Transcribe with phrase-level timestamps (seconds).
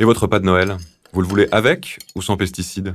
[0.00, 0.76] Et votre repas de Noël
[1.12, 2.94] Vous le voulez avec ou sans pesticides?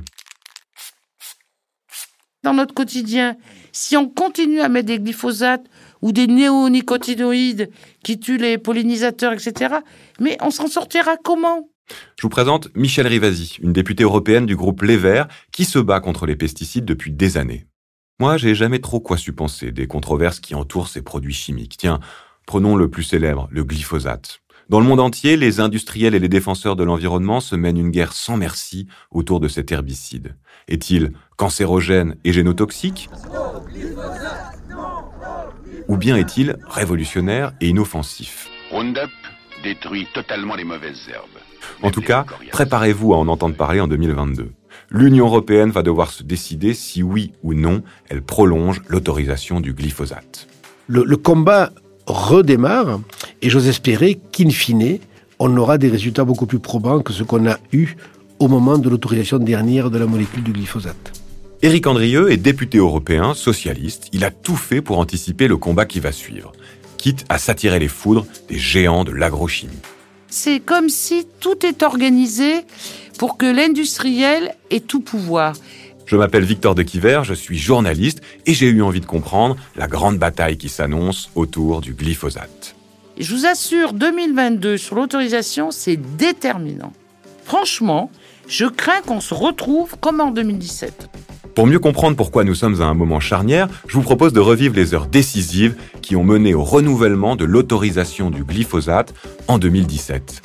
[2.42, 3.36] Dans notre quotidien,
[3.72, 5.66] si on continue à mettre des glyphosates
[6.02, 7.70] ou des néonicotinoïdes
[8.02, 9.76] qui tuent les pollinisateurs, etc.,
[10.20, 11.68] mais on s'en sortira comment?
[12.18, 16.00] Je vous présente Michel Rivasi, une députée européenne du groupe Les Verts qui se bat
[16.00, 17.66] contre les pesticides depuis des années.
[18.20, 21.76] Moi, j'ai jamais trop quoi penser des controverses qui entourent ces produits chimiques.
[21.76, 22.00] Tiens,
[22.46, 24.40] prenons le plus célèbre, le glyphosate.
[24.70, 28.14] Dans le monde entier, les industriels et les défenseur de l'environnement se mènent une guerre
[28.14, 30.36] sans merci autour de cet herbicide.
[30.68, 33.10] Est-il cancérogène et génotoxique
[35.88, 39.10] Ou bien est-il révolutionnaire et inoffensif Roundup
[39.62, 41.28] détruit totalement les mauvaises herbes.
[41.82, 44.52] En tout cas, préparez-vous à en entendre parler en 2022.
[44.90, 50.46] L'Union européenne va devoir se décider si oui ou non elle prolonge l'autorisation du glyphosate.
[50.86, 51.70] Le, le combat
[52.06, 53.00] redémarre
[53.42, 54.98] et j'ose espérer qu'in fine,
[55.38, 57.96] on aura des résultats beaucoup plus probants que ce qu'on a eu
[58.38, 61.12] au moment de l'autorisation dernière de la molécule du glyphosate.
[61.62, 64.08] Éric Andrieux est député européen, socialiste.
[64.12, 66.52] Il a tout fait pour anticiper le combat qui va suivre,
[66.98, 69.72] quitte à s'attirer les foudres des géants de l'agrochimie.
[70.28, 72.64] C'est comme si tout est organisé
[73.18, 75.54] pour que l'industriel ait tout pouvoir.
[76.06, 79.86] Je m'appelle Victor de Quiver, je suis journaliste et j'ai eu envie de comprendre la
[79.86, 82.76] grande bataille qui s'annonce autour du glyphosate.
[83.18, 86.92] Je vous assure, 2022 sur l'autorisation, c'est déterminant.
[87.44, 88.10] Franchement,
[88.48, 91.08] je crains qu'on se retrouve comme en 2017.
[91.54, 94.74] Pour mieux comprendre pourquoi nous sommes à un moment charnière, je vous propose de revivre
[94.74, 99.14] les heures décisives qui ont mené au renouvellement de l'autorisation du glyphosate
[99.46, 100.42] en 2017.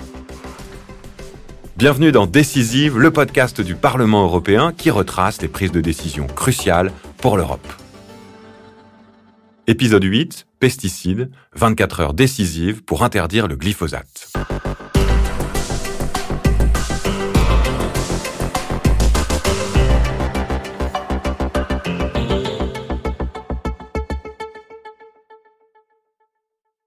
[1.79, 6.91] Bienvenue dans Décisive, le podcast du Parlement européen qui retrace les prises de décision cruciales
[7.19, 7.65] pour l'Europe.
[9.65, 14.33] Épisode 8, pesticides, 24 heures décisives pour interdire le glyphosate.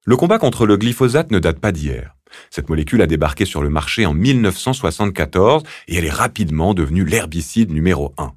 [0.05, 2.17] Le combat contre le glyphosate ne date pas d'hier.
[2.51, 7.71] Cette molécule a débarqué sur le marché en 1974 et elle est rapidement devenue l'herbicide
[7.71, 8.33] numéro 1.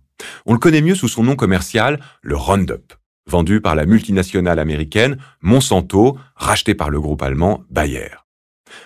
[0.46, 2.94] On le connaît mieux sous son nom commercial, le Roundup,
[3.26, 8.12] vendu par la multinationale américaine Monsanto, racheté par le groupe allemand Bayer.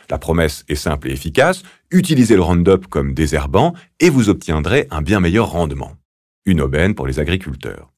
[0.09, 5.01] La promesse est simple et efficace, utilisez le Roundup comme désherbant et vous obtiendrez un
[5.01, 5.97] bien meilleur rendement.
[6.45, 7.91] Une aubaine pour les agriculteurs.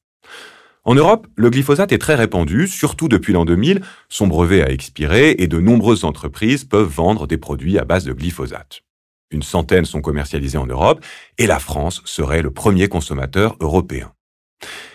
[0.84, 3.82] En Europe, le glyphosate est très répandu, surtout depuis l'an 2000.
[4.08, 8.12] Son brevet a expiré et de nombreuses entreprises peuvent vendre des produits à base de
[8.12, 8.82] glyphosate.
[9.30, 11.04] Une centaine sont commercialisés en Europe
[11.38, 14.12] et la France serait le premier consommateur européen.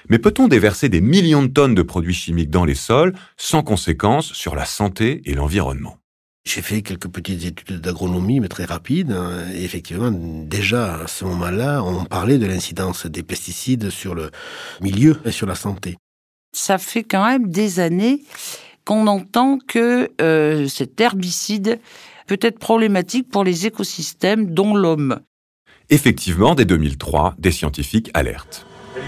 [0.09, 4.33] Mais peut-on déverser des millions de tonnes de produits chimiques dans les sols sans conséquences
[4.33, 5.97] sur la santé et l'environnement?
[6.47, 9.11] J'ai fait quelques petites études d'agronomie, mais très rapides.
[9.11, 14.31] Hein, et effectivement, déjà à ce moment-là, on parlait de l'incidence des pesticides sur le
[14.81, 15.97] milieu et sur la santé.
[16.55, 18.23] Ça fait quand même des années
[18.85, 21.79] qu'on entend que euh, cet herbicide
[22.25, 25.19] peut être problématique pour les écosystèmes, dont l'homme.
[25.89, 28.65] Effectivement, dès 2003, des scientifiques alertent.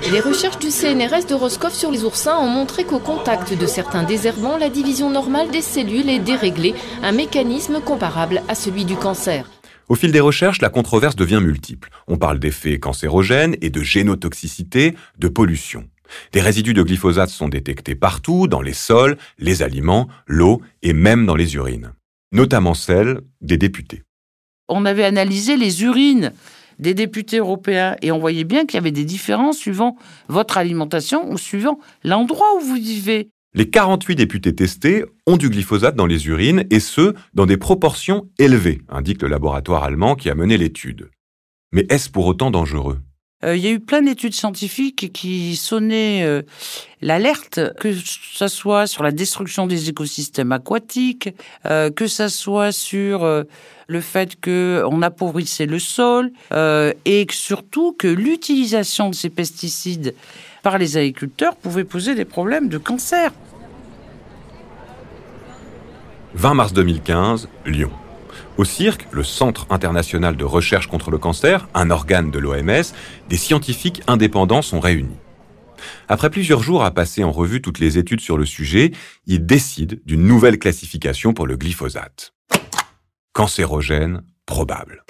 [0.08, 4.04] Les recherches du CNRS de Roscoff sur les oursins ont montré qu'au contact de certains
[4.04, 6.74] désherbants, la division normale des cellules est déréglée,
[7.04, 9.50] un mécanisme comparable à celui du cancer.
[9.88, 11.90] Au fil des recherches, la controverse devient multiple.
[12.08, 15.88] On parle d'effets cancérogènes et de génotoxicité, de pollution.
[16.32, 21.26] Des résidus de glyphosate sont détectés partout, dans les sols, les aliments, l'eau et même
[21.26, 21.92] dans les urines.
[22.32, 24.04] Notamment celles des députés.
[24.70, 26.32] On avait analysé les urines
[26.80, 29.98] des députés européens et on voyait bien qu'il y avait des différences suivant
[30.28, 33.30] votre alimentation ou suivant l'endroit où vous vivez.
[33.54, 38.30] Les 48 députés testés ont du glyphosate dans les urines et ce, dans des proportions
[38.38, 41.10] élevées, indique le laboratoire allemand qui a mené l'étude.
[41.72, 43.00] Mais est-ce pour autant dangereux?
[43.44, 46.42] Euh, il y a eu plein d'études scientifiques qui sonnaient euh,
[47.02, 51.30] l'alerte, que ce soit sur la destruction des écosystèmes aquatiques,
[51.66, 53.26] euh, que ce soit sur
[53.88, 56.32] le fait qu'on appauvrissait le sol,
[57.06, 60.14] et surtout que l'utilisation de ces pesticides
[60.62, 63.32] par les agriculteurs pouvait poser des problèmes de cancer.
[66.36, 67.92] 20 mars 2015, Lyon.
[68.58, 72.94] Au CIRC, le Centre international de recherche contre le cancer, un organe de l'OMS,
[73.30, 75.18] des scientifiques indépendants sont réunis.
[76.08, 78.92] Après plusieurs jours à passer en revue toutes les études sur le sujet,
[79.28, 82.34] ils décident d'une nouvelle classification pour le glyphosate.
[83.34, 85.04] Cancérogène probable.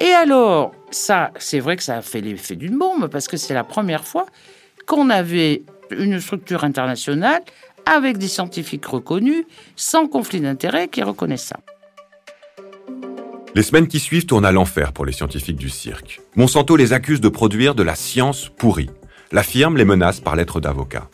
[0.00, 3.54] Et alors, ça, c'est vrai que ça a fait l'effet d'une bombe, parce que c'est
[3.54, 4.26] la première fois
[4.86, 7.42] qu'on avait une structure internationale
[7.88, 9.44] avec des scientifiques reconnus,
[9.76, 11.60] sans conflit d'intérêt, qui reconnaissent ça.
[13.54, 16.20] Les semaines qui suivent tournent à l'enfer pour les scientifiques du cirque.
[16.36, 18.90] Monsanto les accuse de produire de la science pourrie.
[19.32, 21.08] La firme les menace par lettre d'avocat.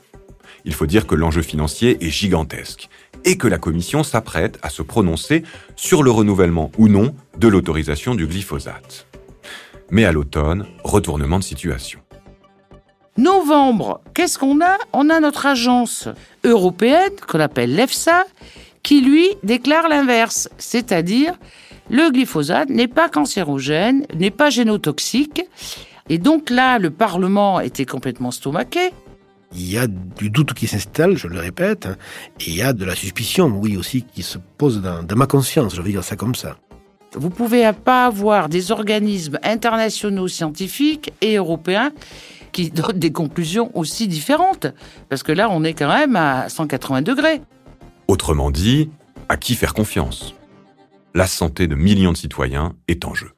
[0.64, 2.88] Il faut dire que l'enjeu financier est gigantesque
[3.24, 5.42] et que la Commission s'apprête à se prononcer
[5.76, 9.06] sur le renouvellement ou non de l'autorisation du glyphosate.
[9.90, 12.00] Mais à l'automne, retournement de situation.
[13.16, 14.76] Novembre, qu'est-ce qu'on a?
[14.92, 16.08] On a notre agence
[16.42, 18.24] européenne, qu'on appelle l'EFSA,
[18.82, 21.34] qui lui déclare l'inverse, c'est-à-dire
[21.90, 25.42] le glyphosate n'est pas cancérogène, n'est pas génotoxique.
[26.08, 28.90] Et donc là, le Parlement était complètement stomaqué.
[29.54, 31.96] Il y a du doute qui s'installe, je le répète, hein,
[32.40, 35.76] et il y a de la suspicion, oui, aussi, qui se pose dans, ma conscience,
[35.76, 36.56] je veux dire ça comme ça.
[37.14, 41.92] Vous pouvez pas avoir des organismes internationaux scientifiques et européens
[42.54, 44.66] qui donnent des conclusions aussi différentes,
[45.10, 47.42] parce que là, on est quand même à 180 degrés.
[48.08, 48.88] Autrement dit,
[49.28, 50.34] à qui faire confiance?
[51.14, 53.30] La santé de millions de citoyens est en jeu.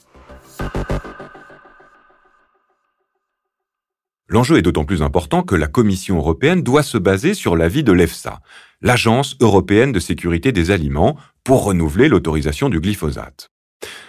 [4.28, 7.92] L'enjeu est d'autant plus important que la Commission européenne doit se baser sur l'avis de
[7.92, 8.40] l'EFSA,
[8.82, 13.50] l'Agence européenne de sécurité des aliments, pour renouveler l'autorisation du glyphosate.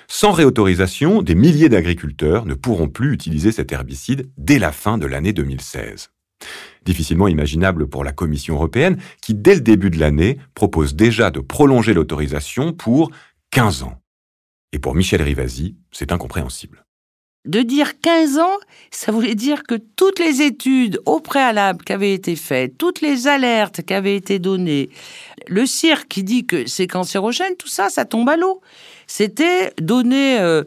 [0.09, 5.06] Sans réautorisation, des milliers d'agriculteurs ne pourront plus utiliser cet herbicide dès la fin de
[5.06, 6.09] l'année 2016.
[6.86, 11.42] Difficilement imaginable pour la Commission européenne qui, dès le début de l'année, propose déjà de
[11.42, 13.12] prolonger l'autorisation pour
[13.51, 14.01] 15 ans.
[14.71, 16.86] Et pour Michel Rivasi, c'est incompréhensible.
[17.45, 18.57] De dire 15 ans,
[18.92, 23.27] ça voulait dire que toutes les études au préalable qui avaient été faites, toutes les
[23.27, 24.89] alertes qui avaient été données,
[25.48, 28.62] le cirque qui dit que c'est cancérogène, tout ça, ça tombe à l'eau.
[29.07, 30.63] C'était donner euh,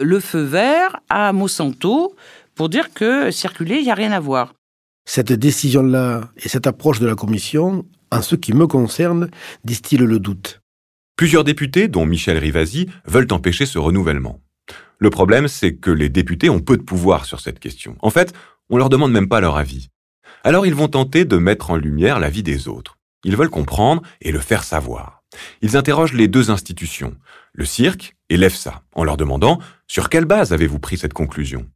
[0.00, 2.14] le feu vert à Monsanto
[2.54, 4.54] pour dire que circuler, il n'y a rien à voir.
[5.06, 9.30] Cette décision-là et cette approche de la Commission, en ce qui me concerne,
[9.64, 10.60] distillent le doute.
[11.16, 14.40] Plusieurs députés, dont Michel Rivasi, veulent empêcher ce renouvellement.
[14.98, 17.96] Le problème, c'est que les députés ont peu de pouvoir sur cette question.
[18.00, 18.34] En fait,
[18.70, 19.88] on leur demande même pas leur avis.
[20.44, 22.98] Alors ils vont tenter de mettre en lumière l'avis des autres.
[23.24, 25.17] Ils veulent comprendre et le faire savoir.
[25.62, 27.16] Ils interrogent les deux institutions,
[27.52, 31.66] le cirque et l'EFSA, en leur demandant sur quelle base avez-vous pris cette conclusion?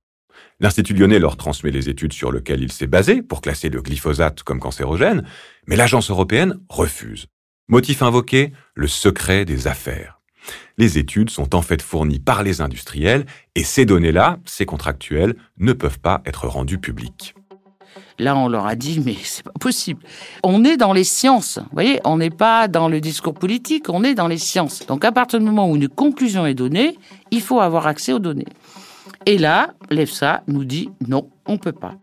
[0.60, 4.42] L'Institut lyonnais leur transmet les études sur lesquelles il s'est basé pour classer le glyphosate
[4.42, 5.26] comme cancérogène,
[5.66, 7.26] mais l'agence européenne refuse.
[7.68, 10.20] Motif invoqué, le secret des affaires.
[10.78, 15.72] Les études sont en fait fournies par les industriels et ces données-là, ces contractuels, ne
[15.72, 17.34] peuvent pas être rendues publiques.
[18.18, 20.02] Là, on leur a dit, mais c'est pas possible.
[20.42, 21.58] On est dans les sciences.
[21.58, 24.86] Vous voyez, on n'est pas dans le discours politique, on est dans les sciences.
[24.86, 26.98] Donc, à partir du moment où une conclusion est donnée,
[27.30, 28.48] il faut avoir accès aux données.
[29.26, 31.94] Et là, l'EFSA nous dit non, on peut pas.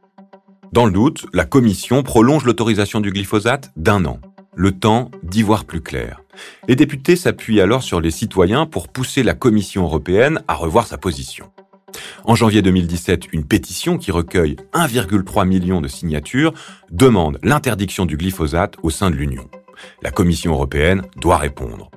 [0.71, 4.19] Dans le doute, la Commission prolonge l'autorisation du glyphosate d'un an.
[4.55, 6.21] Le temps d'y voir plus clair.
[6.67, 10.97] Les députés s'appuient alors sur les citoyens pour pousser la Commission européenne à revoir sa
[10.97, 11.51] position.
[12.25, 16.53] En janvier 2017, une pétition qui recueille 1,3 million de signatures
[16.91, 19.49] demande l'interdiction du glyphosate au sein de l'Union.
[20.01, 21.89] La Commission européenne doit répondre.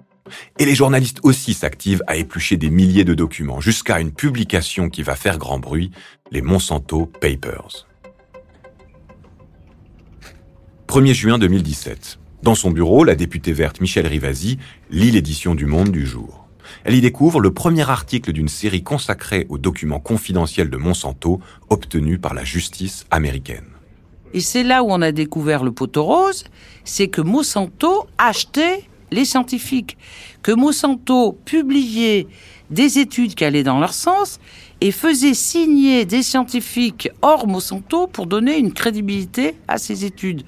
[0.58, 5.02] Et les journalistes aussi s'activent à éplucher des milliers de documents, jusqu'à une publication qui
[5.02, 5.90] va faire grand bruit,
[6.30, 7.86] les Monsanto Papers.
[10.88, 12.18] 1er juin 2017.
[12.42, 14.58] Dans son bureau, la députée verte Michel Rivasi
[14.90, 16.41] lit l'édition du Monde du jour.
[16.84, 21.40] Elle y découvre le premier article d'une série consacrée aux documents confidentiels de Monsanto
[21.70, 23.66] obtenus par la justice américaine.
[24.34, 26.44] Et c'est là où on a découvert le poteau rose,
[26.84, 29.98] c'est que Monsanto achetait les scientifiques,
[30.42, 32.26] que Monsanto publiait
[32.70, 34.40] des études qui allaient dans leur sens
[34.80, 40.42] et faisait signer des scientifiques hors Monsanto pour donner une crédibilité à ces études.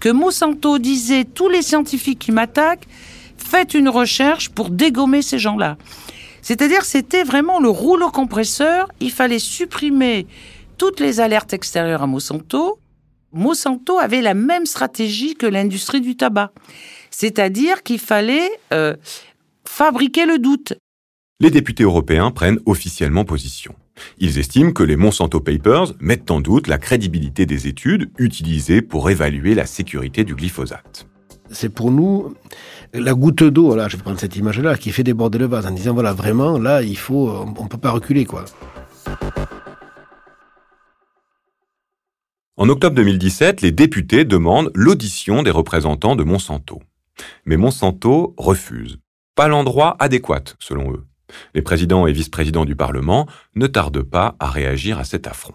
[0.00, 2.88] Que Monsanto disait tous les scientifiques qui m'attaquent,
[3.38, 5.76] faites une recherche pour dégommer ces gens-là.
[6.42, 10.26] C'est-à-dire c'était vraiment le rouleau compresseur, il fallait supprimer
[10.76, 12.78] toutes les alertes extérieures à Monsanto.
[13.32, 16.52] Monsanto avait la même stratégie que l'industrie du tabac.
[17.10, 18.94] C'est-à-dire qu'il fallait euh,
[19.66, 20.74] fabriquer le doute.
[21.40, 23.74] Les députés européens prennent officiellement position.
[24.18, 29.10] Ils estiment que les Monsanto Papers mettent en doute la crédibilité des études utilisées pour
[29.10, 31.06] évaluer la sécurité du glyphosate.
[31.50, 32.34] C'est pour nous
[32.94, 35.94] la goutte d'eau, je vais prendre cette image-là, qui fait déborder le vase en disant
[35.94, 38.44] voilà, vraiment, là, il faut, on ne peut pas reculer, quoi.
[42.56, 46.82] En octobre 2017, les députés demandent l'audition des représentants de Monsanto.
[47.44, 48.98] Mais Monsanto refuse.
[49.36, 51.06] Pas l'endroit adéquat, selon eux.
[51.54, 55.54] Les présidents et vice-présidents du Parlement ne tardent pas à réagir à cet affront.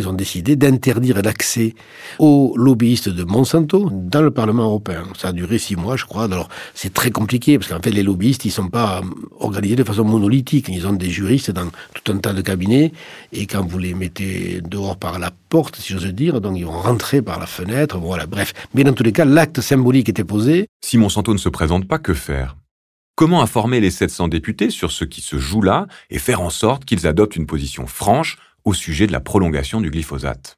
[0.00, 1.74] Ils ont décidé d'interdire l'accès
[2.18, 5.02] aux lobbyistes de Monsanto dans le Parlement européen.
[5.14, 6.24] Ça a duré six mois, je crois.
[6.24, 9.02] Alors, c'est très compliqué parce qu'en fait, les lobbyistes, ils sont pas
[9.38, 10.68] organisés de façon monolithique.
[10.68, 12.92] Ils ont des juristes dans tout un tas de cabinets.
[13.32, 16.80] Et quand vous les mettez dehors par la porte, si j'ose dire, donc ils vont
[16.80, 17.98] rentrer par la fenêtre.
[17.98, 18.54] Voilà, bref.
[18.72, 20.66] Mais dans tous les cas, l'acte symbolique était posé.
[20.82, 22.56] Si Monsanto ne se présente pas, que faire?
[23.16, 26.86] Comment informer les 700 députés sur ce qui se joue là et faire en sorte
[26.86, 30.56] qu'ils adoptent une position franche au sujet de la prolongation du glyphosate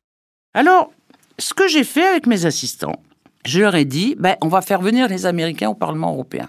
[0.55, 0.93] Alors,
[1.39, 3.03] ce que j'ai fait avec mes assistants,
[3.45, 6.49] je leur ai dit, ben, on va faire venir les Américains au Parlement européen.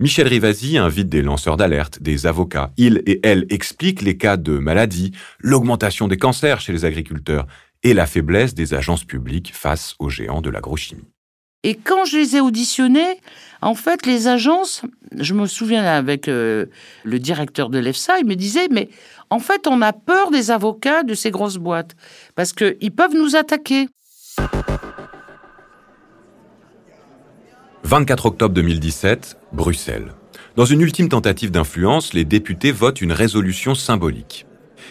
[0.00, 2.72] Michel Rivasi invite des lanceurs d'alerte, des avocats.
[2.76, 7.46] Ils et elles expliquent les cas de maladies, l'augmentation des cancers chez les agriculteurs
[7.84, 11.08] et la faiblesse des agences publiques face aux géants de l'agrochimie.
[11.62, 13.20] Et quand je les ai auditionnés,
[13.62, 14.82] en fait, les agences,
[15.18, 16.66] je me souviens avec euh,
[17.04, 18.88] le directeur de l'EFSA, il me disait, mais
[19.30, 21.96] en fait, on a peur des avocats de ces grosses boîtes,
[22.34, 23.88] parce qu'ils peuvent nous attaquer.
[27.84, 30.12] 24 octobre 2017, Bruxelles.
[30.56, 34.46] Dans une ultime tentative d'influence, les députés votent une résolution symbolique.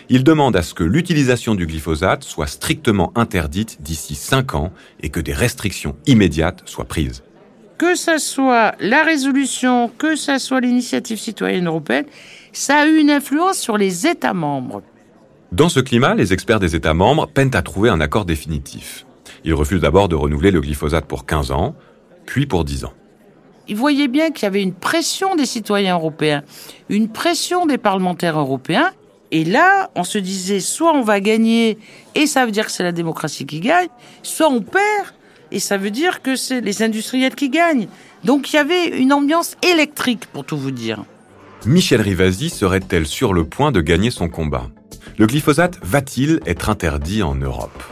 [0.09, 5.09] Ils demandent à ce que l'utilisation du glyphosate soit strictement interdite d'ici 5 ans et
[5.09, 7.23] que des restrictions immédiates soient prises.
[7.77, 12.05] Que ce soit la résolution, que ce soit l'initiative citoyenne européenne,
[12.51, 14.83] ça a eu une influence sur les États membres.
[15.51, 19.05] Dans ce climat, les experts des États membres peinent à trouver un accord définitif.
[19.43, 21.75] Ils refusent d'abord de renouveler le glyphosate pour 15 ans,
[22.25, 22.93] puis pour 10 ans.
[23.67, 26.43] Ils voyaient bien qu'il y avait une pression des citoyens européens,
[26.89, 28.91] une pression des parlementaires européens,
[29.31, 31.77] et là, on se disait, soit on va gagner,
[32.13, 33.87] et ça veut dire que c'est la démocratie qui gagne,
[34.21, 35.13] soit on perd,
[35.53, 37.87] et ça veut dire que c'est les industriels qui gagnent.
[38.25, 41.05] Donc il y avait une ambiance électrique, pour tout vous dire.
[41.65, 44.69] Michel Rivasi serait-elle sur le point de gagner son combat?
[45.17, 47.83] Le glyphosate va-t-il être interdit en Europe?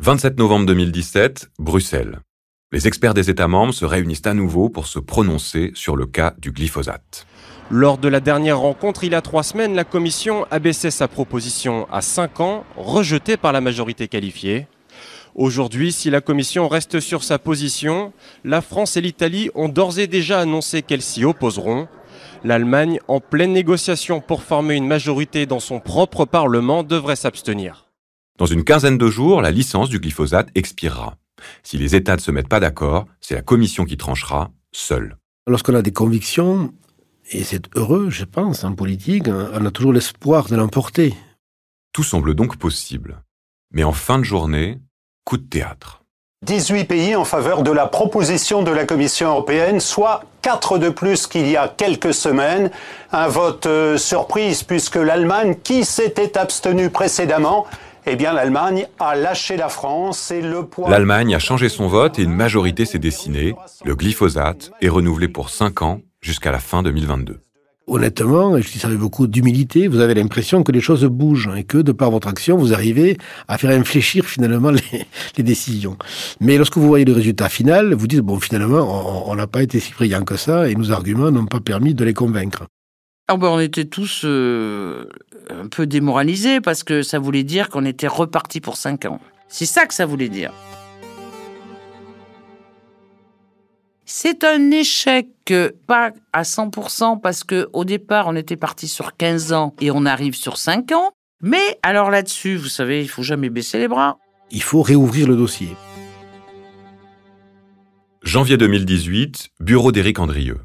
[0.00, 2.20] 27 novembre 2017, Bruxelles.
[2.72, 6.34] Les experts des États membres se réunissent à nouveau pour se prononcer sur le cas
[6.38, 7.26] du glyphosate.
[7.70, 11.86] Lors de la dernière rencontre, il y a trois semaines, la Commission abaissait sa proposition
[11.92, 14.66] à 5 ans, rejetée par la majorité qualifiée.
[15.34, 20.06] Aujourd'hui, si la Commission reste sur sa position, la France et l'Italie ont d'ores et
[20.06, 21.88] déjà annoncé qu'elles s'y opposeront.
[22.42, 27.90] L'Allemagne, en pleine négociation pour former une majorité dans son propre Parlement, devrait s'abstenir.
[28.38, 31.16] Dans une quinzaine de jours, la licence du glyphosate expirera.
[31.62, 35.18] Si les États ne se mettent pas d'accord, c'est la Commission qui tranchera, seule.
[35.46, 36.72] Lorsqu'on a des convictions,
[37.30, 41.14] et c'est heureux, je pense, en politique, hein, on a toujours l'espoir de l'emporter.
[41.92, 43.22] Tout semble donc possible.
[43.72, 44.80] Mais en fin de journée,
[45.24, 46.02] coup de théâtre.
[46.46, 51.26] 18 pays en faveur de la proposition de la Commission européenne, soit 4 de plus
[51.26, 52.70] qu'il y a quelques semaines.
[53.10, 57.66] Un vote euh, surprise puisque l'Allemagne, qui s'était abstenue précédemment,
[58.06, 60.88] eh bien l'Allemagne a lâché la France et le poids...
[60.88, 63.54] L'Allemagne a changé son vote et une majorité s'est dessinée.
[63.84, 67.40] Le glyphosate est renouvelé pour 5 ans jusqu'à la fin 2022.
[67.86, 71.48] Honnêtement, et je dis ça avec beaucoup d'humilité, vous avez l'impression que les choses bougent
[71.56, 73.16] et que, de par votre action, vous arrivez
[73.48, 75.06] à faire infléchir finalement les,
[75.38, 75.96] les décisions.
[76.40, 79.80] Mais lorsque vous voyez le résultat final, vous dites, bon, finalement, on n'a pas été
[79.80, 82.66] si brillant que ça et nos arguments n'ont pas permis de les convaincre.
[83.30, 85.04] Ah ben, on était tous euh,
[85.50, 89.20] un peu démoralisés parce que ça voulait dire qu'on était reparti pour 5 ans.
[89.48, 90.52] C'est ça que ça voulait dire.
[94.06, 95.28] C'est un échec
[95.86, 100.06] pas à 100% parce que au départ on était parti sur 15 ans et on
[100.06, 101.12] arrive sur 5 ans.
[101.42, 104.18] Mais alors là-dessus, vous savez, il faut jamais baisser les bras.
[104.50, 105.68] Il faut réouvrir le dossier.
[108.22, 110.60] Janvier 2018, bureau d'Éric Andrieux.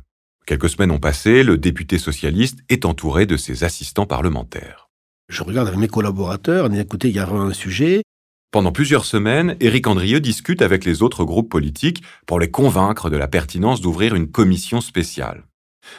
[0.45, 4.89] Quelques semaines ont passé, le député socialiste est entouré de ses assistants parlementaires.
[5.29, 8.03] Je regarde avec mes collaborateurs, on a écouté, il y a vraiment un sujet.
[8.53, 13.17] Pendant plusieurs semaines, Éric Andrieux discute avec les autres groupes politiques pour les convaincre de
[13.17, 15.45] la pertinence d'ouvrir une commission spéciale.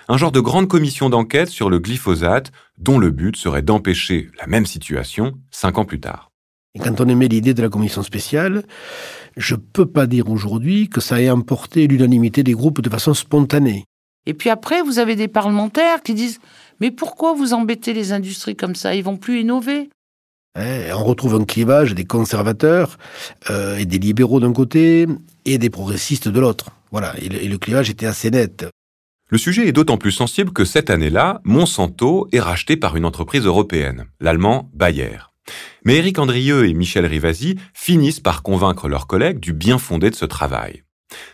[0.06, 4.46] Un genre de grande commission d'enquête sur le glyphosate dont le but serait d'empêcher la
[4.46, 6.30] même situation cinq ans plus tard.
[6.76, 8.62] Et quand on émet l'idée de la commission spéciale,
[9.36, 13.84] je peux pas dire aujourd'hui que ça ait emporté l'unanimité des groupes de façon spontanée.
[14.26, 16.38] Et puis après, vous avez des parlementaires qui disent
[16.80, 18.94] Mais pourquoi vous embêtez les industries comme ça?
[18.94, 19.88] Ils vont plus innover.
[20.56, 22.98] Hein, on retrouve un clivage des conservateurs
[23.50, 25.06] euh, et des libéraux d'un côté
[25.44, 26.70] et des progressistes de l'autre.
[26.92, 28.66] Voilà, et le, et le clivage était assez net.
[29.30, 33.46] Le sujet est d'autant plus sensible que cette année-là, Monsanto est racheté par une entreprise
[33.46, 35.18] européenne, l'allemand Bayer.
[35.84, 40.14] Mais Éric Andrieux et Michel Rivasi finissent par convaincre leurs collègues du bien fondé de
[40.14, 40.84] ce travail.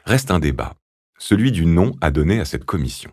[0.06, 0.74] Reste un débat,
[1.18, 3.10] celui du nom à donner à cette commission.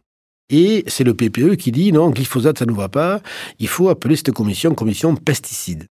[0.49, 3.21] Et c'est le PPE qui dit non, glyphosate, ça ne va pas.
[3.59, 5.87] Il faut appeler cette commission commission pesticides.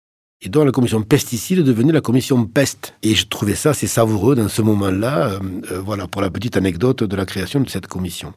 [0.44, 2.94] Et donc la commission pesticides est devenue la commission peste.
[3.02, 5.30] Et je trouvais ça assez savoureux dans ce moment-là.
[5.30, 5.40] Euh,
[5.72, 8.34] euh, voilà pour la petite anecdote de la création de cette commission.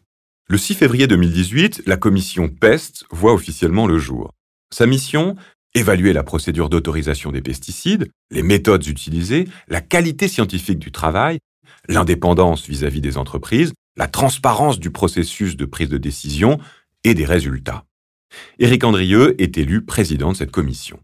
[0.47, 4.31] Le 6 février 2018, la commission PEST voit officiellement le jour.
[4.73, 5.35] Sa mission
[5.75, 11.37] Évaluer la procédure d'autorisation des pesticides, les méthodes utilisées, la qualité scientifique du travail,
[11.87, 16.57] l'indépendance vis-à-vis des entreprises, la transparence du processus de prise de décision
[17.03, 17.85] et des résultats.
[18.57, 20.99] Éric Andrieux est élu président de cette commission.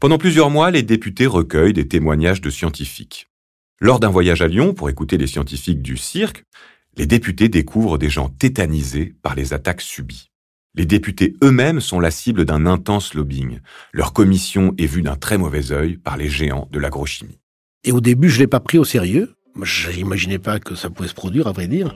[0.00, 3.28] Pendant plusieurs mois, les députés recueillent des témoignages de scientifiques.
[3.80, 6.44] Lors d'un voyage à Lyon pour écouter les scientifiques du cirque,
[6.96, 10.30] les députés découvrent des gens tétanisés par les attaques subies.
[10.74, 13.60] Les députés eux-mêmes sont la cible d'un intense lobbying.
[13.92, 17.40] Leur commission est vue d'un très mauvais œil par les géants de l'agrochimie.
[17.84, 19.34] Et au début, je ne l'ai pas pris au sérieux.
[19.60, 21.94] Je n'imaginais pas que ça pouvait se produire, à vrai dire.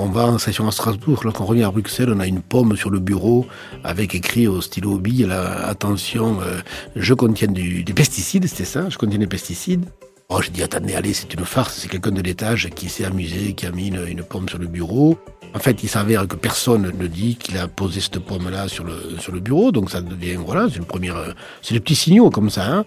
[0.00, 1.22] On va en session à Strasbourg.
[1.24, 3.46] Lorsqu'on revient à Bruxelles, on a une pomme sur le bureau
[3.82, 6.60] avec écrit au stylo bille, attention, euh,
[6.94, 9.84] je contiens des pesticides, c'était ça, je contiens des pesticides.
[10.28, 13.54] Oh, j'ai dit, attendez, allez, c'est une farce, c'est quelqu'un de l'étage qui s'est amusé,
[13.54, 15.18] qui a mis une, pomme sur le bureau.
[15.52, 19.16] En fait, il s'avère que personne ne dit qu'il a posé cette pomme-là sur le,
[19.18, 22.50] sur le bureau, donc ça devient, voilà, c'est une première, c'est des petits signaux comme
[22.50, 22.84] ça, hein.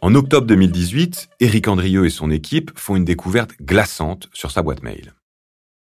[0.00, 4.84] En octobre 2018, Éric Andrieux et son équipe font une découverte glaçante sur sa boîte
[4.84, 5.12] mail.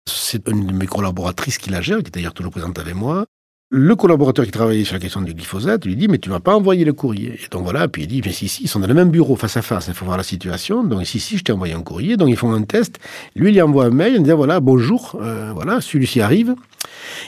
[0.08, 3.26] C'est une de mes collaboratrices qui la gère, qui est d'ailleurs toujours présente avec moi.
[3.70, 6.56] Le collaborateur qui travaillait sur la question du glyphosate lui dit mais tu m'as pas
[6.56, 7.34] envoyé le courrier.
[7.34, 9.36] Et donc voilà, puis il dit mais si si, ils sont dans le même bureau
[9.36, 10.86] face à face, il faut voir la situation.
[10.86, 12.16] Donc si si, je t'ai envoyé un courrier.
[12.16, 12.98] Donc ils font un test.
[13.36, 16.56] Lui il envoie un mail en disant voilà bonjour, euh, voilà celui-ci arrive.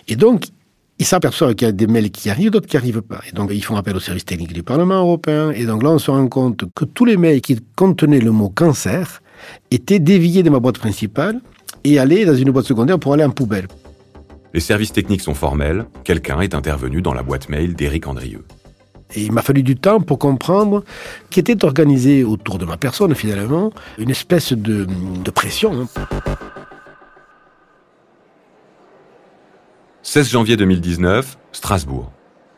[0.07, 0.45] Et donc
[0.97, 3.19] il s'aperçoit qu'il y a des mails qui arrivent, d'autres qui arrivent pas.
[3.29, 5.51] Et donc ils font appel au service technique du Parlement européen.
[5.51, 8.47] Et donc là on se rend compte que tous les mails qui contenaient le mot
[8.47, 9.21] cancer
[9.71, 11.39] étaient déviés de ma boîte principale
[11.83, 13.67] et allaient dans une boîte secondaire pour aller en poubelle.
[14.53, 18.43] Les services techniques sont formels, quelqu'un est intervenu dans la boîte mail d'Éric Andrieux.
[19.15, 20.83] Et il m'a fallu du temps pour comprendre
[21.29, 24.87] qu'était organisé autour de ma personne, finalement, une espèce de,
[25.31, 25.87] pression.
[30.03, 30.29] 16 hein.
[30.29, 32.11] janvier 2019, Strasbourg.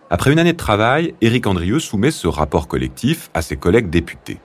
[0.10, 4.39] Après une année de travail, Éric Andrieux soumet ce rapport collectif à ses collègues députés.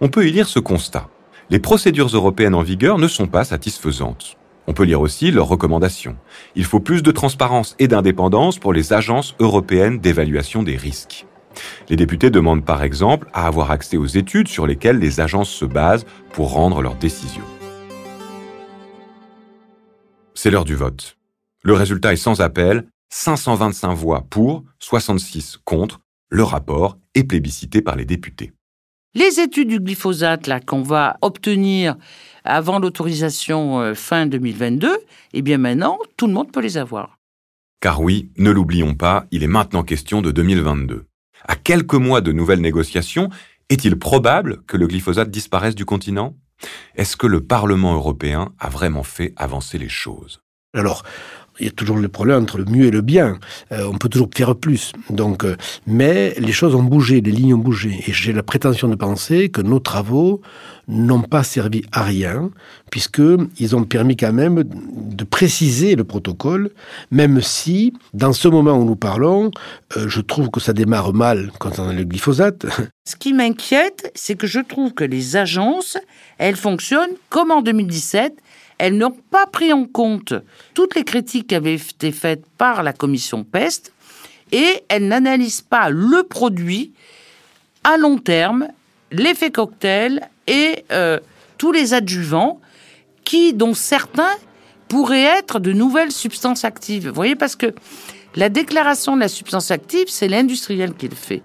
[0.00, 1.08] On peut y lire ce constat.
[1.48, 4.36] Les procédures européennes en vigueur ne sont pas satisfaisantes.
[4.66, 6.16] On peut lire aussi leurs recommandations.
[6.56, 11.24] Il faut plus de transparence et d'indépendance pour les agences européennes d'évaluation des risques.
[11.88, 15.64] Les députés demandent par exemple à avoir accès aux études sur lesquelles les agences se
[15.64, 17.44] basent pour rendre leurs décisions.
[20.34, 21.16] C'est l'heure du vote.
[21.62, 26.00] Le résultat est sans appel, 525 voix pour, 66 contre.
[26.28, 28.52] Le rapport est plébiscité par les députés.
[29.16, 31.96] Les études du glyphosate là qu'on va obtenir
[32.44, 34.94] avant l'autorisation euh, fin 2022,
[35.32, 37.16] eh bien maintenant, tout le monde peut les avoir.
[37.80, 41.06] Car oui, ne l'oublions pas, il est maintenant question de 2022.
[41.48, 43.30] À quelques mois de nouvelles négociations,
[43.70, 46.36] est-il probable que le glyphosate disparaisse du continent?
[46.94, 50.42] Est-ce que le Parlement européen a vraiment fait avancer les choses?
[50.74, 51.04] Alors,
[51.58, 53.38] il y a toujours le problème entre le mieux et le bien.
[53.72, 54.92] Euh, on peut toujours faire plus.
[55.10, 58.02] Donc, euh, mais les choses ont bougé, les lignes ont bougé.
[58.06, 60.40] Et j'ai la prétention de penser que nos travaux
[60.88, 62.50] n'ont pas servi à rien,
[62.90, 66.70] puisqu'ils ont permis quand même de préciser le protocole,
[67.10, 69.50] même si, dans ce moment où nous parlons,
[69.96, 72.66] euh, je trouve que ça démarre mal concernant le glyphosate.
[73.04, 75.96] Ce qui m'inquiète, c'est que je trouve que les agences,
[76.38, 78.34] elles fonctionnent comme en 2017,
[78.78, 80.34] elles n'ont pas pris en compte
[80.74, 83.92] toutes les critiques qui avaient été faites par la commission PEST
[84.52, 86.92] et elles n'analysent pas le produit
[87.84, 88.68] à long terme,
[89.10, 91.18] l'effet cocktail et euh,
[91.58, 92.60] tous les adjuvants
[93.24, 94.34] qui, dont certains
[94.88, 97.08] pourraient être de nouvelles substances actives.
[97.08, 97.74] Vous voyez, parce que
[98.36, 101.42] la déclaration de la substance active, c'est l'industriel qui le fait.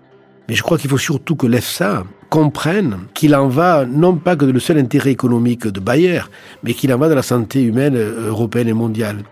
[0.50, 4.46] Mais je crois qu'il faut surtout que l'EFSA comprenne qu'il en va non pas que
[4.46, 6.22] de le seul intérêt économique de Bayer,
[6.64, 9.24] mais qu'il en va de la santé humaine euh, européenne et mondiale.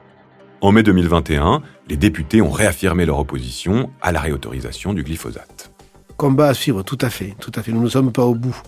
[0.59, 5.71] En mai 2021, les députés ont réaffirmé leur opposition à la réautorisation du glyphosate.
[6.17, 7.71] Combat à suivre, tout à fait, tout à fait.
[7.71, 8.62] Nous ne sommes pas au bout.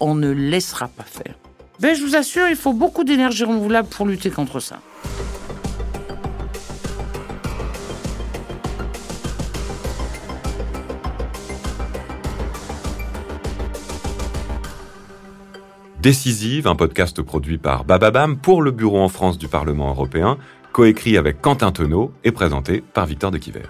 [0.00, 1.34] On ne laissera pas faire.
[1.78, 4.78] Ben, je vous assure, il faut beaucoup d'énergie renouvelable pour lutter contre ça.
[16.04, 20.36] Décisive, un podcast produit par Bababam pour le Bureau en France du Parlement européen,
[20.70, 23.62] coécrit avec Quentin Tenot et présenté par Victor de Quiver.